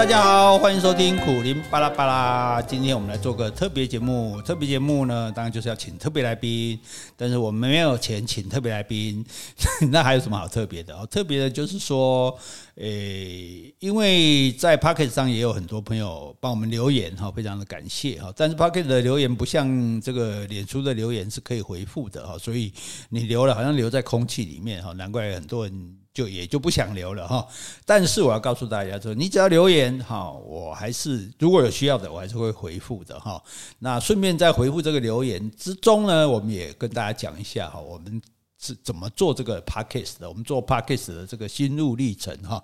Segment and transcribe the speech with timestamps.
[0.00, 2.62] 大家好，欢迎收听苦林巴拉巴拉。
[2.62, 6.80] 今天我们来做个特别节目，特别节目呢，当然就是要请特别来宾。
[7.18, 9.22] 但是我们没有钱请特别来宾，
[9.92, 10.96] 那还有什么好特别的？
[10.96, 12.34] 哦，特别的就是说，
[12.76, 18.32] 诶，因为在 Pocket 上也有很多朋友帮我们留言哈，非常的感谢哈。
[18.34, 22.72] 但是 Pocket 的留言不像这个脸书的留言是可以回复的哈，所以
[23.10, 25.96] 你留了好像留在空气里面哈，难怪很多人。
[26.20, 27.48] 就也就不想留了哈，
[27.86, 33.42] 但是我要告诉大家说，你只要留言哈，我还是如果有需要的，我还是会回复的哈。
[33.78, 38.20] 那顺便在回复这个留言之中呢，我们也跟大家讲一下哈，我们
[38.58, 42.62] 是怎么做这个 podcast 的，我们做 podcast 的这个心路历程哈。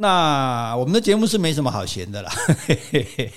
[0.00, 2.32] 那我们的节目是没什么好嫌的啦，
[2.68, 3.32] 嘿嘿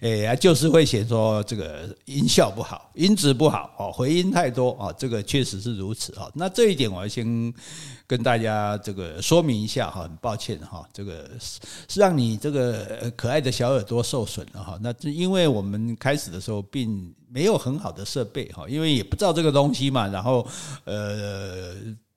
[0.00, 6.30] 嘿，哎，就是会嫌说这个音效不好，音质不好哦，回音太多啊，这个确实是如此哈。
[6.32, 7.52] 那这一点我要先
[8.06, 14.78] 跟大家这个说明一下哈，很抱歉哈，这个是让你这个可爱的小耳朵受损了哈。
[14.80, 20.46] 那因为我们开始的时候并没有很好的设备哈，因为也不知道这个东西嘛，然后
[20.84, 21.74] 呃。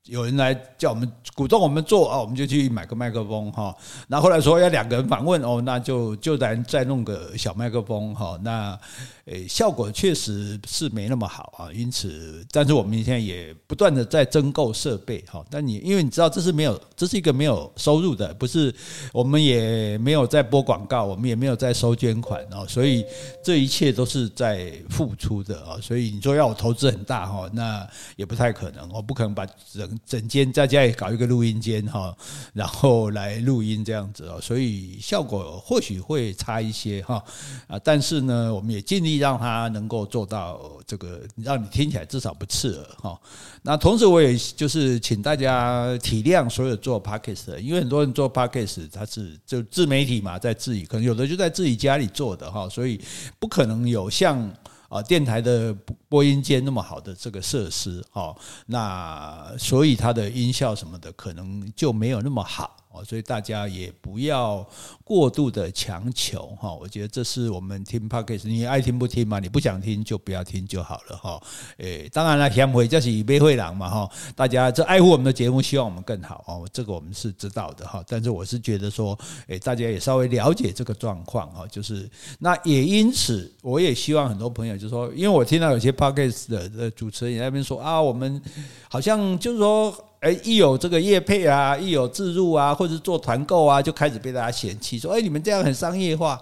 [0.08, 3.74] 有人来叫我们鼓动我们做啊，我们就去买个麦克风哈。
[4.08, 8.38] 那后来说要两个人访问哦，那就就咱再弄个小麦克风哈。
[8.44, 8.78] 那
[9.26, 11.72] 诶，效果确实是没那么好啊。
[11.72, 15.42] 因此，但是我们现在也不断的在增购设备哈。
[15.50, 18.76] 但你因为你知道这是没有，这是一个没有收入的，不是
[19.14, 23.06] 我们也没有在播广告，我们也没有在收捐款哦，所以
[23.42, 25.78] 这一切都是在付出的啊。
[25.82, 29.93] 所以你说要我投资很大哈，那也不太可能，我不可能把整。
[30.06, 32.16] 整间在家里搞一个录音间哈，
[32.54, 37.24] 然后来录音这样子哦，所以效果或许会差一些哈
[37.68, 43.20] 啊，但是呢，我们也尽力让它能够做到这个，让你听起来至少不刺耳哈。
[43.62, 53.00] 那同时，我也就是请大家体谅所有做 Podcast 的，因为很多人做 Podcast 他是就自媒体嘛，在自己可能有的就在自己家里做的哈，所以
[53.40, 54.52] 不可能有像。
[54.94, 55.76] 啊，电台的
[56.08, 58.38] 播音间那么好的这个设施，哦，
[58.68, 62.78] 那所以它的音效什么的可能就没有那么好。
[62.94, 64.66] 哦，所以大家也不要
[65.04, 71.42] 过度的强求哈，我觉得这是我们听 Podcast，你爱听不听嘛，你不想听就不要听就好了哈。
[71.78, 78.04] 诶，当然了，协会就是以买会郎嘛哈，大家这爱护我们的节目，希望我们更好哦，这个我们是知道的哈。
[78.08, 79.18] 但是我是觉得说，
[79.48, 88.40] 诶，大家也稍微了解这个状况哈，就是那也因此，我也希望很多朋友就说，因为我听到有些 Podcast 的主持人也在那边说啊，我们
[88.88, 89.92] 好像就是说。
[90.24, 96.42] 哎，一有这个业配啊，一有自入啊，或者做团购啊，就开始被大家嫌弃，说：“哎，你们这样很商业化。”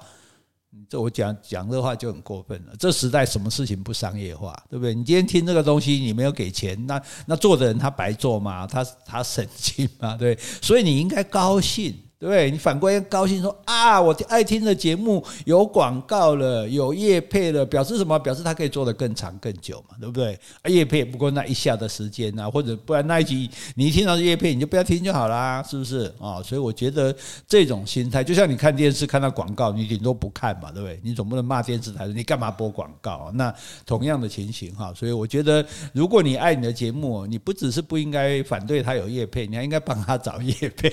[0.88, 2.74] 这我讲讲这话就很过分了。
[2.78, 4.94] 这时代什么事情不商业化，对不对？
[4.94, 8.68] 你今天听这个东西，你没有给钱，那那做的人他白做吗？
[8.68, 10.16] 他他省心吗？
[10.16, 11.94] 对，所以你应该高兴。
[12.22, 18.20] 对，你反过来高兴说啊，我爱听的节目有广告了，有业配了，表示什么？
[18.20, 20.40] 表示他可以做得更长更久嘛，对不对？
[20.62, 26.40] 啊，业配不过那一下的时间啊，或者不然那一集你一听到业配，你就不要听就好啦，是不是啊？
[26.44, 27.16] 所以我觉得
[27.48, 31.00] 这种心态，就像你看电视看到广告，你顶多不看嘛，对不对？
[31.04, 33.32] 你总不能骂电视台，你干嘛播广告？
[33.34, 33.52] 那
[33.84, 40.92] 同样的情形哈，所以我觉得，如果你爱你的节目，你不只是不应该反对他有业配，你还应该帮他找业配。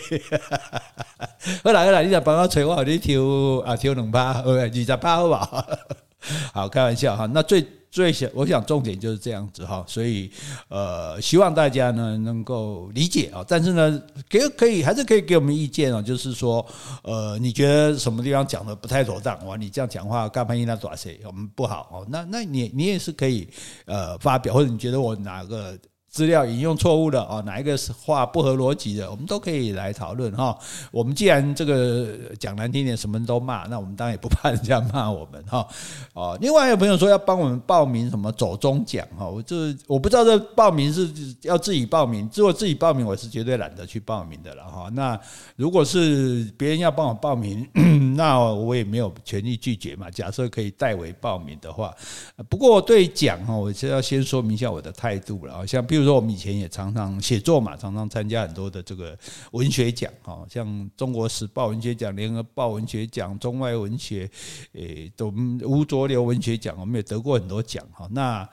[1.64, 5.66] 好啦好啦，你再帮我催我，你抽啊抽两把， 二十八好不好？
[6.52, 7.26] 好，开玩笑哈。
[7.26, 9.84] 那最最想，我想重点就是这样子哈。
[9.86, 10.30] 所以
[10.68, 13.44] 呃，希望大家呢能够理解啊。
[13.46, 16.02] 但是呢，给可以还是可以给我们意见啊。
[16.02, 16.64] 就是说，
[17.02, 19.44] 呃，你觉得什么地方讲的不太妥当？
[19.46, 22.06] 哇，你这样讲话干嘛应该抓谁我们不好哦。
[22.10, 23.48] 那那你你也是可以
[23.86, 25.76] 呃发表，或者你觉得我哪个？
[26.18, 30.58] 资料引用错误的啊，哪一个话不合逻辑的，我们都可以来讨论哈。
[30.90, 32.08] 我们既然这个
[32.40, 35.64] 讲难听点，什么都骂，那我们当然也不怕人家骂我们哈。
[36.14, 41.09] 哦，另外有朋友说要帮我们报名什么走中奖哈，我这我不知道这报名是
[41.42, 44.91] 要自己报名，如果自己报名，我是绝对懒得去报名的了哈。
[44.92, 45.16] 那
[45.54, 47.64] 如果是别人要帮我报名，
[48.18, 50.10] 那我也没有权利拒绝嘛。
[50.10, 51.94] 假设可以代为报名的话，
[52.48, 56.09] 不过对奖哈，我就要先说明一下我的态度了啊，像比如。
[56.09, 59.15] 说，我们以前也常常写作嘛，常常参加很多的这个
[59.50, 60.66] 文学奖，哈，像
[60.97, 64.26] 《中国时报文学奖》、《联合报文学奖》、中外文学，
[64.72, 65.30] 诶，都
[65.66, 68.09] 吴浊流文学奖，我们也得过很多奖，哈。
[68.10, 68.48] 那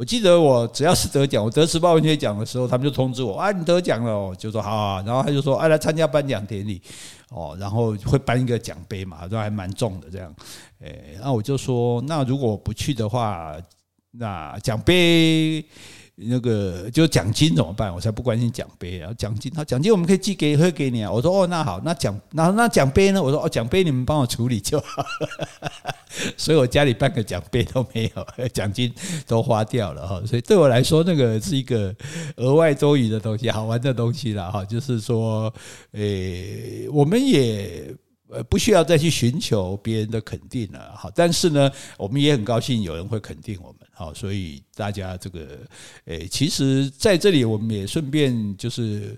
[0.00, 6.80] 我记得我只要是得奖，我得时报文学奖的时候，他们就通知我啊，你得奖了，就说好啊，然后他就说，啊，来参加颁奖典礼，
[7.28, 10.34] 哦，然后会颁一个奖杯嘛，都还蛮重的这样，
[10.80, 13.54] 诶，那我就说，那如果我不去的话，
[14.12, 15.62] 那奖杯。
[16.22, 17.94] 那个就奖金怎么办？
[17.94, 21.10] 我才不关心奖杯啊，奖金，他奖金我们可以寄给会给你啊。
[21.10, 23.22] 我说哦，那好，那奖那那奖杯呢？
[23.22, 25.04] 我说哦，奖杯你们帮我处理就好。
[26.36, 28.92] 所以我家里半个奖杯都没有，奖金
[29.26, 30.22] 都花掉了哈。
[30.26, 31.94] 所以对我来说，那个是一个
[32.36, 34.64] 额外多余的东西，好玩的东西了哈。
[34.64, 35.52] 就是说，
[35.92, 37.94] 诶，我们也。
[38.32, 41.68] 呃，不需要再去寻求别人的肯定了，好，但是呢，
[41.98, 45.58] 我们也很高兴有人会肯定我们，好，所以大家这个，
[46.06, 49.14] 诶，其实在这里我们也顺便就是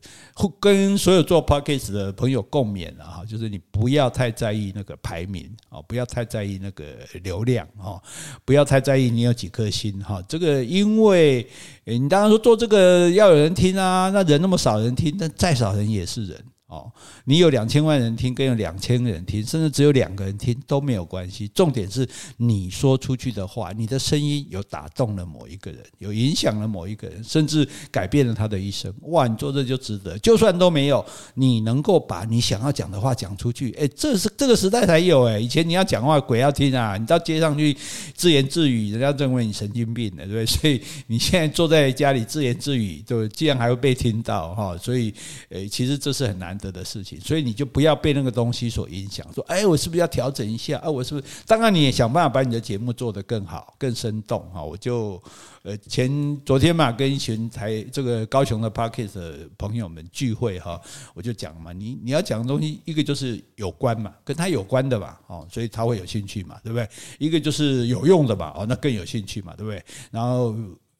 [0.58, 6.84] 跟所有做 podcast 的朋友共勉了哈，就是你不要太在意那个排名啊，不要太在意那个
[7.23, 8.02] 流量哈，
[8.44, 11.49] 不要太在意你有几颗星哈，这个因为
[11.84, 16.44] 你当然说做这个要有人听啊，那人那么少人听，但再少人也是人。
[16.72, 16.90] 哦，
[17.26, 21.46] 你有两千万人听，跟有两千个人听，甚至只有两个人听都没有关系。
[21.48, 22.08] 重点是
[22.38, 28.90] 你说出去的话，你的声音有打动了某一个人，有影响了某一个人，甚至改变了他的一生。
[29.02, 30.19] 哇，你做这就值得。
[30.20, 31.04] 就算都没有，
[31.34, 35.42] 你能够把你想要讲的话讲出去，诶，这是这个时代才有诶。
[35.42, 36.96] 以前你要讲话，鬼要听啊！
[36.96, 37.76] 你到街上去
[38.14, 40.46] 自言自语，人家认为你神经病的，对不对？
[40.46, 45.12] 所以你现在坐在家里自言自语，对，既然还会被听到哈，所以
[45.50, 46.58] 诶，其实这是很难。
[46.70, 49.26] 的事情，所以你就不要被那个东西所影响。
[49.32, 50.79] 说，哎，我是不是要调整一下？
[50.79, 51.26] 啊，我是不是？
[51.47, 54.41] 当然，你也想办法把你的节目做得更好、更生动。
[54.53, 55.20] 哈，我就
[55.62, 60.81] 呃前昨天嘛，跟一群台这个高雄的 Podcast 的朋友们聚会哈，
[61.14, 66.88] 我就讲嘛，你你要讲的东西，一个就是有关嘛，跟他有关的嘛，哦，所以他会有兴趣嘛，对不对？
[67.19, 69.82] 一个就是有用的嘛，哦，那更有兴趣嘛，对不对？
[70.11, 70.55] 然后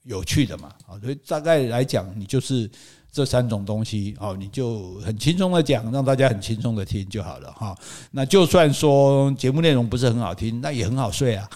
[0.05, 2.71] 有趣的嘛，啊，所以大概来讲，你就是。
[3.13, 7.77] 这三种东西哦，你就很轻松的讲，让大家很轻松的听就好了哈。
[8.11, 11.47] 那就算说节目内容不是很好听，那也很好睡啊，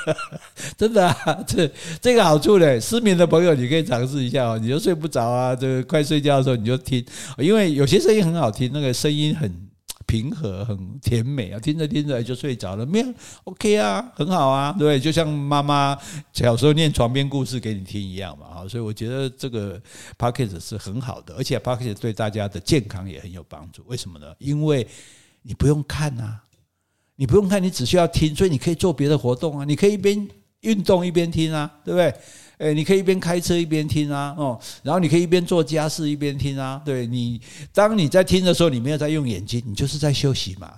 [0.78, 1.70] 真的啊，这
[2.00, 7.04] 这个好处呢，失眠的朋友你可以尝试一下哦，你就睡不着啊，这快睡觉的时候你就听，
[7.36, 9.67] 因为有些声音很好听，那个声音很。
[10.08, 13.06] 平和很甜美啊，听着听着就睡着了，没有
[13.44, 15.94] OK 啊，很好啊，对，就像妈妈
[16.32, 19.78] 小时候念床边故事给你听一样嘛，啊，所以我觉得这个
[20.16, 23.84] Podcast 是很好的，而且 Podcast 对大家的健康也很有帮助。
[23.86, 24.34] 为什么呢？
[24.38, 24.88] 因为
[25.42, 26.42] 你不用看啊，
[27.16, 30.26] 你不用看，你只需要听，所以你可以做别的活动啊，你可以一边
[30.60, 32.14] 运动一边听啊，对不对？
[32.58, 36.82] 诶，你可以一边开车一边听啊，哦，然后你可以一边做家事一边听啊。
[36.84, 37.40] 对你，
[37.72, 40.74] 当你在听的时候，你没有在用眼睛，你就是在休息嘛。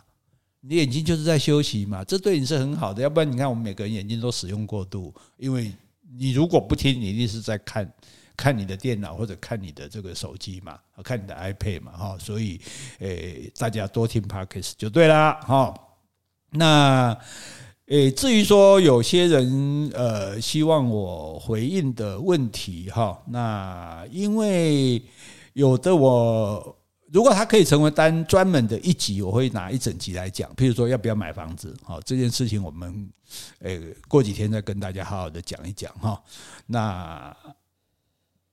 [0.61, 3.03] 你眼睛就是在休息嘛，这对你是很好的。
[3.03, 5.73] 要不然，你看我们每个人眼睛都使用过度，因为
[6.19, 7.91] 你如果不听，你一定是在看
[8.37, 12.19] 看你的电脑或者看你的这个手机嘛，看你的 iPad 嘛，哈。
[12.19, 12.61] 所以，
[12.99, 15.75] 诶，大家多听 Podcast 就对了，哈。
[16.50, 17.19] 那。
[17.91, 25.03] 诶，至于说有些人呃希望我回应的问题哈，那因为
[25.55, 26.77] 有的我
[27.13, 30.49] 如果他可以成为单专门的一集，我会拿一整集来讲。
[30.55, 33.11] 譬如说要不要买房子，好，这件事情，我们
[33.59, 36.23] 诶过几天再跟大家好好的讲一讲哈。
[36.67, 37.37] 那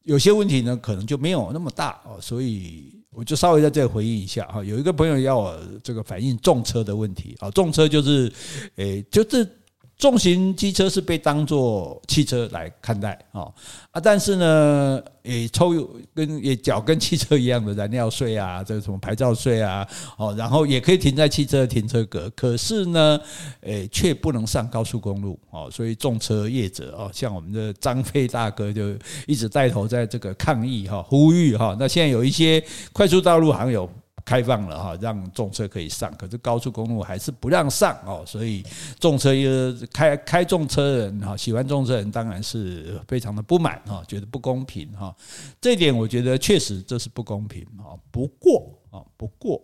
[0.07, 2.95] 有些问题呢，可能就没有那么大哦，所以。
[3.09, 8.31] 我就稍微在这里回应一下哈，有一个朋友要我这个反映重车的问题啊，重车就是，
[8.75, 9.56] 诶，就是。
[9.97, 13.51] 重型机车是被当作汽车来看待啊
[13.89, 15.71] 啊，但是呢，也抽
[16.13, 23.19] 跟也缴跟汽车一样的燃料税啊，这个什么牌照税啊，哦，然后也可以停在汽车停车格，可是呢，
[23.61, 28.95] 诶，却不能上高速公路哦，所以重车业者哦，像我们的张飞大哥就
[29.25, 33.89] 一直带头在这个抗议哈，呼吁哈，那现在有一些快速道路行有。
[34.27, 38.61] 开放了哈，让重车可以上，可是高速公路还是不让上哦，所以
[38.99, 39.49] 重车又
[39.93, 45.15] 开开重车人哈，喜欢重车人当然是非常的不满哈，觉得不公平哈，
[45.61, 47.97] 这点我觉得确实这是不公平哈。
[48.11, 49.63] 不过啊，不过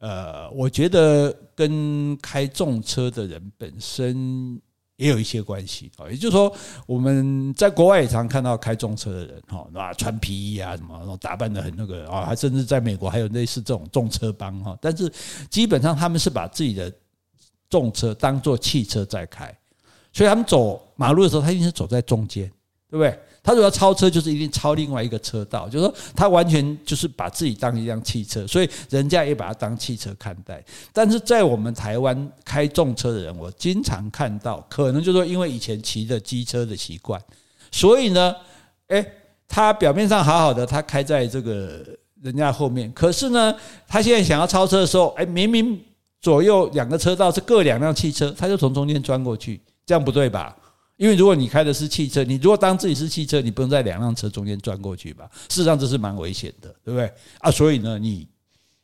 [0.00, 4.60] 呃，我觉得跟开重车的人本身。
[4.96, 6.54] 也有一些关系啊，也就是说，
[6.86, 15.12] 我们在国外也常看到开中车的人哈，那，穿皮衣啊，什么，然后打扮的很那个啊，还甚至在美国还有类似这种重车帮哈，但是
[15.50, 16.92] 基本上他们是把自己的
[17.68, 19.52] 重车当做汽车在开，
[20.12, 22.48] 所以他们走马路的时候，他一定是走在中间，
[22.88, 23.18] 对不对？
[23.44, 30.64] 他如果要超车，就是一定超另外一个车道，就是说他完全就是把自己当一辆汽车，所以人家也把他当汽车看待。
[30.94, 37.20] 但是在我们台湾开重车的人，我经常看到，可能就是说因为以前骑着机车的习惯，
[37.70, 38.34] 所以呢，
[38.88, 39.06] 诶，
[39.46, 41.84] 他表面上好好的，他开在这个
[42.22, 43.54] 人家后面，可是呢，
[43.86, 45.78] 他现在想要超车的时候，诶，明明
[46.22, 50.56] 左右两个车道是各两辆汽车，他就从中间钻过去，这样不对吧？
[50.96, 55.28] 因为如果你开的是汽车，你如果当自己是汽车，你不能在两辆车中间钻过去吧？
[55.48, 57.12] 事实上这是蛮危险的，对不对？
[57.40, 58.28] 啊，所以呢，你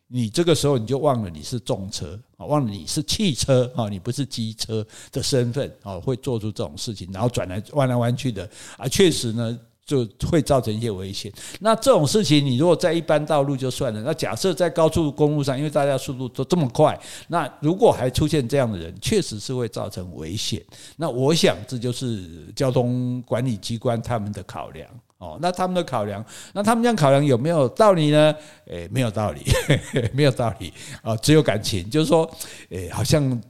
[0.08, 9.58] 你这个时候你就忘了你是重车啊，忘了你是汽车啊，你不是机车的身份啊，会做出这种事情，然后转来弯来弯去的啊，确实呢。
[9.90, 11.32] 就会造成一些危险。
[11.58, 14.00] 那这种事情，你如果在一般道路就算了。
[14.02, 20.62] 那假设在高速公路上，因为大家速度都这么快，那如果还出现这样的人，确实是会造成危险。
[20.96, 25.36] 那我想这就是交通管理机关他们的考量哦。
[25.42, 28.32] 那他们的考量，那他们这样考量有没有道理呢？
[28.66, 29.42] 诶，没有道理，
[30.14, 31.90] 没有道理啊，只有感情。
[31.90, 32.30] 就是说，
[32.68, 33.40] 诶，好像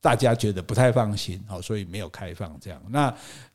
[0.00, 2.80] 大家觉得不太放心，好，所以没有开放这样。
[2.88, 3.12] 那。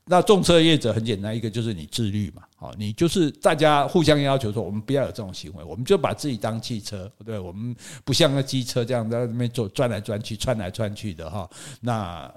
[0.10, 11.50] 那重车业者很简单，一个就是你自律嘛，好，你就是大家互相要求说，我们不要有这种行为，我们就把自己当汽车，对，我们不像那机车这样在那边走转来转去、窜来窜去的哈。
[11.82, 12.34] 那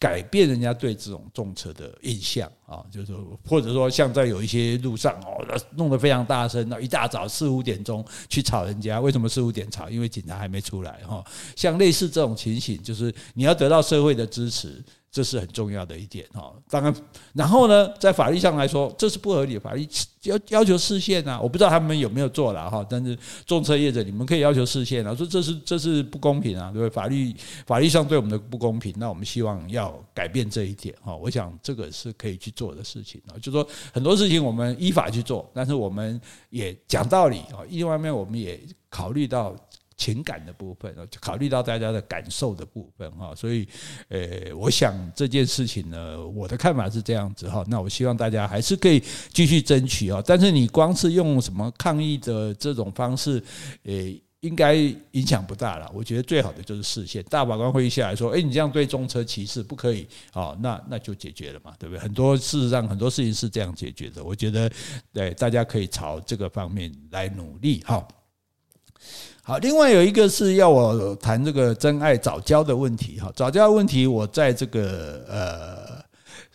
[0.00, 9.88] 改变人家对这种重车的印象啊，就是说，或者说像在有一些路上哦，弄得非常大声，那一大早四五点钟去吵人家，为什么四五点吵？
[9.88, 11.24] 因为警察还没出来哈。
[11.54, 14.82] 像类似这种情形，就是你要得到社会的支持。
[15.14, 16.92] 这是很重要的一点哈，当然，
[17.34, 19.88] 然后呢，在法律上来说，这是不合理的，法律
[20.24, 23.16] 要要求释宪啊，我不知道他们有没有做了哈，但是
[23.46, 26.90] 重车业者你们可以要求释宪啊，说这是这是不公平啊，对不对？
[26.90, 27.32] 法律
[27.64, 39.54] 法律上对我们的不公平，那我们希望要改变这一点哈，我想这个是可以去做的事情啊，就说很多事情我们依法去做，但是我们也讲道理啊，一方面我们也考虑到。
[39.96, 43.68] 情感的部分，考虑到大家的感受的部分哈，所以，
[44.08, 47.64] 呃，我想这件事情呢，我的看法是这样子哈。
[47.68, 50.22] 那我希望大家还是可以继续争取啊。
[50.26, 53.42] 但是你光是用什么抗议的这种方式，
[53.84, 53.92] 呃，
[54.40, 55.90] 应该影响不大了。
[55.94, 62.00] 我觉得最好的就是视线，大法官会议下来说，哎，你这样对中车歧视不可以啊，那那就解决了嘛，对不对？
[62.00, 64.22] 很多事实上很多事情是这样解决的。
[64.22, 64.70] 我觉得，
[65.12, 68.06] 对，大家可以朝这个方面来努力哈。
[69.46, 76.02] 好，另外有一个是要我谈这个真爱早教的问题哈，早教问题我在这个呃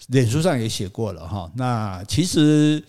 [0.07, 1.47] 脸书上也写过了哈。
[1.55, 2.83] 那其实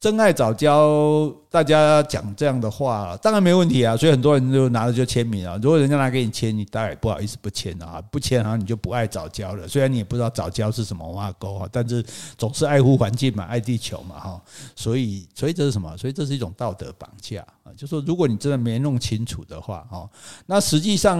[0.00, 1.30] 真爱早教。
[1.50, 5.58] 大家讲这样的话，当然没问题啊，所以很多人就拿着就签名啊。
[5.60, 9.66] 如果人家拿给你签，你当然也不好意思不签啊，不签然后你就不爱早教了。
[9.66, 12.04] 虽然你也不知道早教是什么挖沟啊，但是
[12.38, 14.40] 总是爱护环境嘛，爱地球嘛哈。
[14.76, 15.96] 所以，所以这是什么？
[15.96, 17.74] 所以这是一种道德绑架啊。
[17.76, 20.08] 就说如果你真的没弄清楚的话哈，
[20.46, 21.18] 那实际上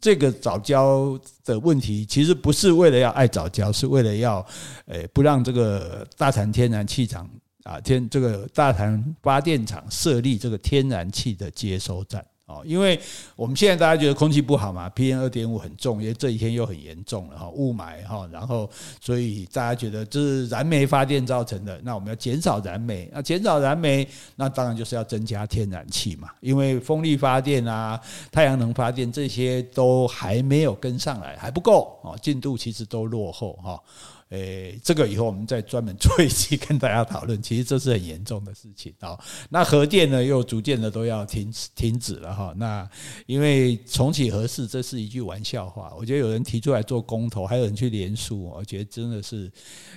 [0.00, 4.42] 这个早教的问题其实不是为了要爱早教，是为了要
[4.86, 7.28] 诶不让这个大潭天然气厂。
[7.64, 13.00] 啊，天，这个大潭发电厂设立这个天然气的接收站哦，因为
[13.36, 18.68] 我们现在大家觉得空气不好嘛，PM 二点五很重，因为这几天又很严重了哈，雾霾哈，然后
[19.00, 27.98] 所以大家觉得这是燃煤发电造成的，那我们要减少燃煤，那减少燃煤，那当然就是要增加天然气嘛，因为风力发电啊、
[28.32, 33.80] 太阳能发电这些都还没有跟上来，还不够哦，进度其实都落后哈。
[34.32, 37.40] 诶，这个以后我们再专门 做一期跟大家讨论。
[37.42, 39.18] 其实这是很严重的事情啊。
[39.50, 42.54] 那核电呢，又逐渐的都要停止停止了哈。
[42.56, 42.88] 那
[43.26, 45.92] 因为重启核四，这是一句玩笑话。
[45.98, 49.52] 我觉得有人提出来做公投，还有人去连署，我觉得真的是，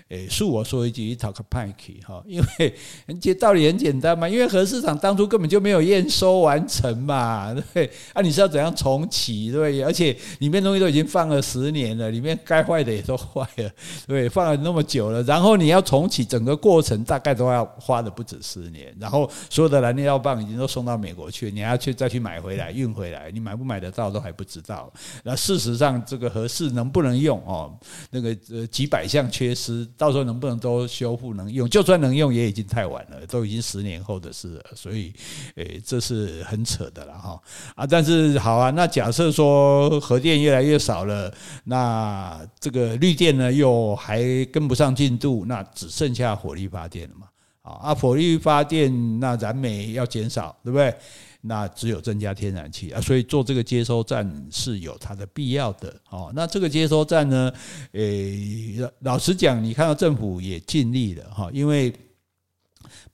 [0.10, 2.22] 诶，恕我说一句，talk pike 哈。
[2.28, 2.76] 因为
[3.08, 7.90] 很简道理很简单嘛，因为核市场当初根本就没有验收完成嘛， 对？
[8.12, 9.82] 啊，你是要怎样重启，对？
[9.82, 13.72] 而且里面东西都已经放了十年了，里面该坏的也都坏了，
[14.06, 14.25] 对。
[14.30, 18.96] 放了那么久了，然后你要重启整个过程，大概都要花的不止十年。
[19.00, 24.92] 然后所有的燃料棒已经都送到美国去，你还要去再去买回来运回来，你买不买得到都还不知道。
[25.24, 27.74] 那事实上，这个核四能不能用哦？
[28.12, 31.70] 那个呃几百项缺失，到时候能不能都修复能用？
[31.70, 34.64] 就算能用，也已经太晚了，都已经十年后的事了。
[34.76, 35.14] 所以，
[35.56, 37.42] 诶，这是很扯的了哈
[37.76, 37.86] 啊！
[37.86, 47.28] 但是好啊，那假设说核电越来越少了，那这个绿电呢又还还跟不上进度，那只剩下火力发电了嘛？
[47.62, 50.96] 啊，啊火力发电那燃煤要减少，对不对？
[51.42, 55.94] 那只有增加天然气啊，所以做这个接收站是有它的必要的。
[56.10, 57.52] 哦，那这个接收站呢？
[57.92, 61.94] 诶，老实讲，你看到政府也尽力了哈，因为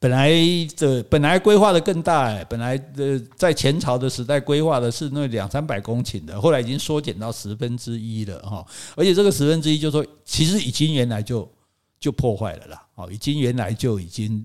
[0.02, 0.32] 本来
[0.78, 8.66] 的本来规划的更大，本来的在前朝的时代规划的是那两三百公顷的，后来已经缩减到十分之一了哈，
[8.96, 11.48] 而且这个十分之一就说其实已经原来就
[12.00, 14.44] 就破坏了啦，哦，已经原来就已经。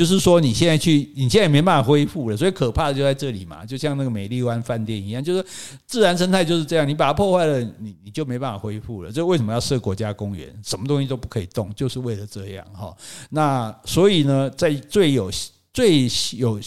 [0.00, 3.66] 就是说你现在去，你现在也没办法恢复了，所以可怕的就在这里嘛。
[3.66, 5.44] 就像那个美丽湾饭店一样，就是
[5.84, 9.12] 自然生态就是这样，你把它破坏了，你你就没办法恢复了。
[9.12, 10.50] 这为什么要设国家公园？
[10.64, 12.96] 什么东西都不可以动，就是为了这样哈。
[13.28, 15.30] 那所以呢，在最有
[15.74, 16.58] 最有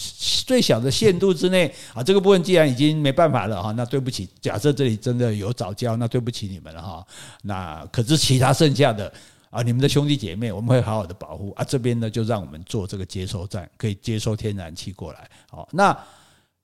[0.46, 7.04] 最小的限度之内啊，这个部分既然已经没办法了哈，那对不起，假设这里真的有早教，那对不起你们了哈。
[7.42, 9.12] 那可是其他剩下的
[9.54, 11.62] 啊，你们的兄弟姐妹，我们会好好的保护啊。
[11.62, 15.30] 这边呢，就让我们做这个接收站，可以接收天然气过来。
[15.48, 15.96] 好，那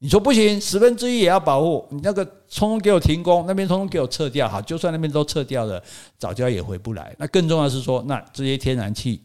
[0.01, 4.49] 你说不行，十分之一也要保护，你那个通通给我停工，那边通通给我撤掉。
[4.49, 5.81] 好，就算那边都撤掉了，
[6.19, 7.15] 早教也回不来。
[7.17, 9.23] 那更重要是说，那这些天然气，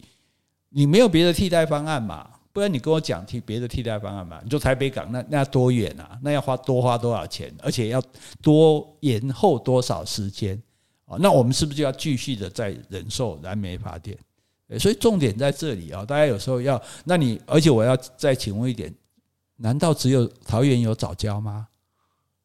[0.69, 2.29] 你没有别的替代方案嘛？
[2.53, 4.39] 不然你跟我讲替别的替代方案嘛？
[4.43, 6.15] 你说台北港那那要多远啊？
[6.21, 7.51] 那要花多花多少钱？
[7.63, 7.99] 而且要
[8.43, 10.61] 多延后多少时间？
[11.05, 14.17] 啊，那我们是不是就要继续的在忍受燃煤发电？
[14.79, 16.03] 所以重点在这里啊！
[16.03, 18.91] 大家有时候要，那你而且我要再请问一点：
[19.57, 21.67] 难道只有桃园有藻礁吗？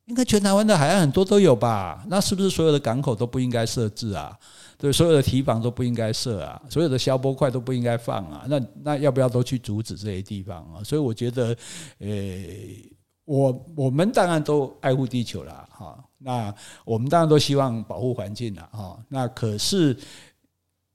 [0.05, 2.05] 应该全台湾的海岸很多都有吧？
[2.09, 4.37] 那是不是所有的港口都不应该设置啊？
[4.76, 8.45] 对，所有的堤防都不应该设啊，所有的消波块都不应该放啊。
[8.49, 10.85] 那那要不要都去阻止这些地方啊？
[10.85, 11.57] 所以我觉得，
[12.00, 12.09] 呃，
[13.31, 16.05] 我我们当然都爱护地球啦，哈。
[16.19, 16.53] 那
[16.85, 18.99] 我们当然都希望保护环境啦，哈。
[19.09, 19.97] 那可是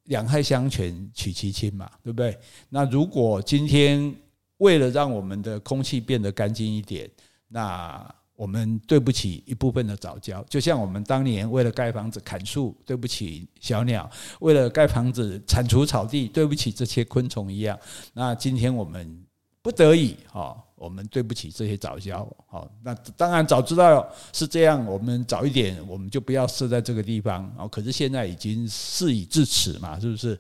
[0.04, 2.38] 两害相权取其轻嘛，对不对？
[2.68, 4.13] 那如果今天
[4.58, 7.10] 为了让我们的空气变得干净一点，
[7.48, 14.04] 那我们对不起一部分的早教，就像我们当年为了盖房子砍树，对不起小鸟；
[14.42, 17.80] 为了盖房子铲除草地，对不起这些昆虫一样。
[18.13, 19.24] 那今天我们
[19.62, 27.67] 不得已，哈，我们对不起这些早教，好，那当然早知道是这样，我们早一点我们就不要设在这个地方啊。
[27.67, 30.39] 可是现在已经事已至此嘛，是不是？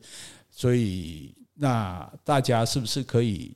[0.51, 3.55] 所以那大家是不是可以？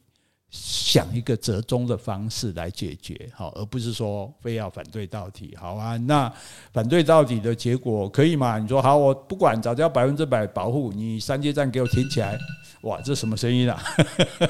[0.52, 5.96] 想一个折中的方式来解决，好，而不是说非要反对到底，好啊？
[5.98, 6.32] 那
[6.74, 8.58] 反对到底的结果可以吗？
[8.58, 12.36] 你说好，我不管，早就要百分之百保护你，三阶站给我停起来。
[12.82, 13.80] 哇，这什么声音啊？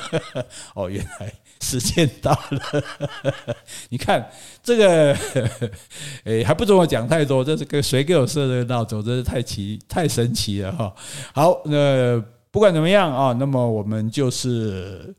[0.73, 2.83] 哦，原来时间到了。
[3.89, 4.25] 你看
[4.63, 5.17] 这个，
[6.23, 7.43] 诶，还不准我讲太多。
[7.43, 9.03] 这是个谁给我设的闹钟？
[9.03, 10.95] 真是太奇太神奇了哈。
[11.33, 15.13] 好，那不管怎么样啊，那么我们就是。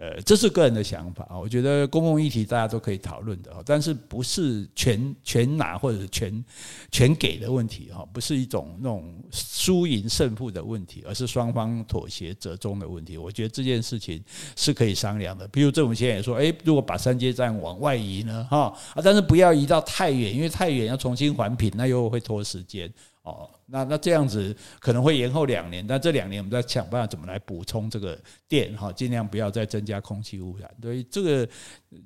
[0.00, 6.44] 呃，这是个人的想法啊，我觉得公共议题大家都可以讨论的，但是不是全全拿或者全
[6.92, 13.18] 全给的问题哈，不是一种那种输赢胜负的问题，而是双方妥协折中的问题。
[13.18, 14.22] 我觉得这件事情
[14.54, 15.48] 是可以商量的。
[15.48, 22.88] 比如政府现在也说，诶，如果把三阶站往外移呢，哈，但是不要移到太远，因为太远要重新环评，那又会拖时间。
[23.28, 30.70] 哦，那那这样子可能会延后两年，但这两年我们在想办法怎么来补充这个电哈，尽量不要再增加空气污染。
[30.80, 31.48] 所以这个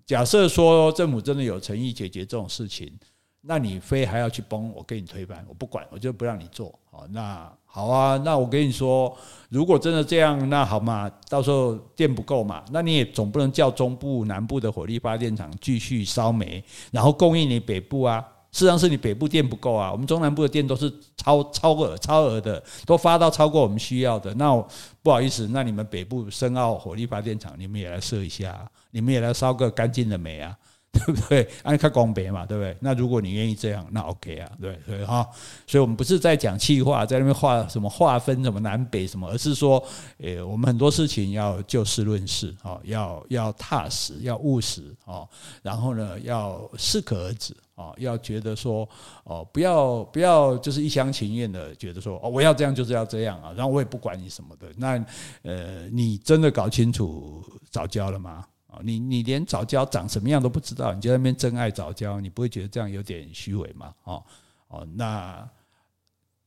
[0.05, 2.93] 假设说政府真的有诚意解决这种事情，
[3.41, 6.77] 那你非还要去崩，我给你推翻，我不管，我就不让你做。
[6.91, 9.17] 好，那好啊，那我跟你说，
[9.49, 18.25] 如果真的这样，那好嘛，到时候电不够嘛，那你也总不能叫中部、南部的火力发电厂继续烧煤，然后供应你北部啊。
[18.53, 24.33] 事实上是你北部电不够啊，我们中南部的电都是超超额超额的，都发到超过我们需要的。
[24.35, 24.55] 那
[25.03, 30.55] 不好意思，那你们北部深澳火力发电厂，你们也来设一下，你们也来烧个干净的煤啊。
[31.07, 31.49] 对不对？
[31.63, 32.77] 按看光别嘛，对不对？
[32.81, 35.27] 那如果你愿意这样，那 OK 啊，对对哈。
[35.67, 39.83] 所以，我们不是在讲气话，在那边划什么划分什么南北什么，而是说，
[40.19, 45.27] 诶，我们很多事情要就事论事，哦，要要踏实，要务实，哦，
[45.63, 48.87] 然后呢，要适可而止，哦，要觉得说，
[49.25, 54.67] 哦，不要不要就是一厢情愿的觉得说，哦，我要这样就是要这样啊，然后我也不管你什么的。
[54.77, 55.03] 那
[55.41, 58.45] 呃，你真的搞清楚早教了吗？
[58.83, 63.93] 你你连早教长什么样都不知道，你就在那边真爱早教，你不会觉得这样有点虚伪吗？
[64.05, 64.23] 哦
[64.69, 65.47] 哦，那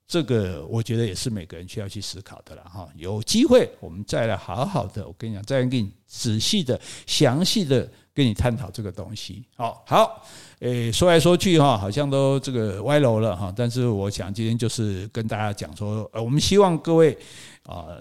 [0.08, 2.88] 这个我觉得也是每个人需要去思考的了哈。
[2.96, 9.46] 有机会我们再来好好的，我跟你讲，再给你仔细的、详细的跟你探讨这个东西。
[9.56, 10.26] 好，好，
[10.60, 13.54] 诶，说来说去哈，好像都这个歪楼了哈。
[13.56, 17.18] 但是我想今天就是跟大家讲说，呃，我们希望各位
[17.64, 17.98] 啊，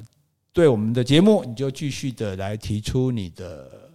[0.53, 3.94] 对我们的节目，你就继续的来提出你的。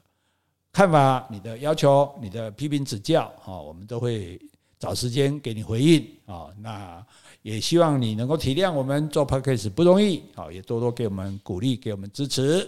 [0.72, 4.40] 看法、你的要求、你的批评指教，哈，我们都会
[4.80, 6.48] 找时间给你回应啊。
[6.62, 7.04] 那
[7.42, 12.68] 也希望你能够体谅我们做 podcast 不容易，好，也多多给我们鼓励，给我们支持。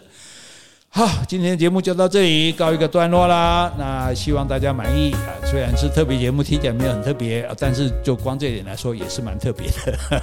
[0.94, 3.72] 好，今天的节目就到这里告一个段落啦。
[3.78, 5.40] 那希望大家满意啊。
[5.46, 10.22] 虽然是特别节目，听起来没有很特别，但是就光这点来说，也是蛮特别的。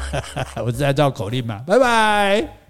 [0.62, 2.67] 我是在绕口令嘛，拜拜。